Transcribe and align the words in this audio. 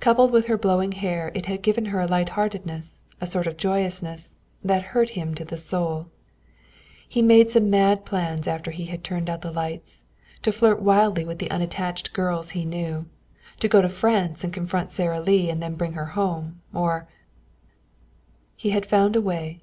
Coupled 0.00 0.32
with 0.32 0.48
her 0.48 0.58
blowing 0.58 0.92
hair 0.92 1.32
it 1.34 1.46
had 1.46 1.62
given 1.62 1.86
her 1.86 1.98
a 1.98 2.06
light 2.06 2.28
heartedness, 2.36 3.00
a 3.22 3.26
sort 3.26 3.46
of 3.46 3.56
joyousness, 3.56 4.36
that 4.62 4.82
hurt 4.92 5.08
him 5.16 5.34
to 5.34 5.46
the 5.46 5.56
soul. 5.56 6.08
He 7.08 7.22
made 7.22 7.48
some 7.50 7.70
mad 7.70 8.04
plans 8.04 8.46
after 8.46 8.70
he 8.70 8.84
had 8.84 9.02
turned 9.02 9.30
out 9.30 9.40
the 9.40 9.50
lights 9.50 10.04
to 10.42 10.52
flirt 10.52 10.82
wildly 10.82 11.24
with 11.24 11.38
the 11.38 11.50
unattached 11.50 12.12
girls 12.12 12.50
he 12.50 12.66
knew; 12.66 13.06
to 13.60 13.66
go 13.68 13.80
to 13.80 13.88
France 13.88 14.44
and 14.44 14.52
confront 14.52 14.92
Sara 14.92 15.20
Lee 15.20 15.48
and 15.48 15.62
then 15.62 15.76
bring 15.76 15.94
her 15.94 16.04
home. 16.12 16.60
Or 16.74 17.08
He 18.54 18.72
had 18.72 18.84
found 18.84 19.16
a 19.16 19.22
way. 19.22 19.62